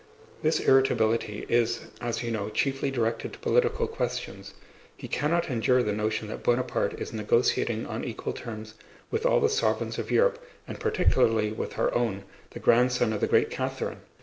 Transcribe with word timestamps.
This 0.41 0.59
irritability 0.61 1.45
is, 1.47 1.81
as 2.01 2.23
you 2.23 2.31
know, 2.31 2.49
chiefly 2.49 2.89
directed 2.89 3.33
to 3.33 3.37
political 3.39 3.85
questions. 3.85 4.55
He 4.97 5.07
cannot 5.07 5.47
endure 5.47 5.83
the 5.83 5.93
notion 5.93 6.27
that 6.29 6.41
Buonaparte 6.41 6.99
is 6.99 7.13
negotiating 7.13 7.85
on 7.85 8.03
equal 8.03 8.33
terms 8.33 8.73
with 9.11 9.27
all 9.27 9.39
the 9.39 9.47
sovereigns 9.47 9.99
of 9.99 10.09
Europe 10.09 10.43
and 10.67 10.79
particularly 10.79 11.51
with 11.51 11.77
our 11.77 11.93
own, 11.93 12.23
the 12.49 12.59
grandson 12.59 13.13
of 13.13 13.21
the 13.21 13.27
Great 13.27 13.51
Catherine! 13.51 14.01